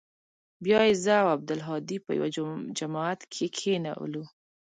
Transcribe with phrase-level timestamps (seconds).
[0.63, 2.27] بيا يې زه او عبدالهادي په يوه
[2.79, 4.23] جماعت کښې کښېنولو.